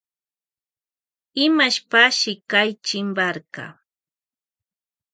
Imashpashi 1.45 2.31
kay 2.49 2.69
chimparka. 2.85 3.65